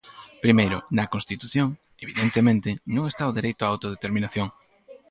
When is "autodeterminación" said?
3.69-4.47